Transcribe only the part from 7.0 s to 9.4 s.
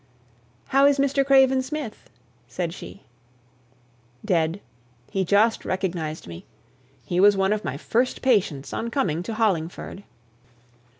He was one of my first patients on coming to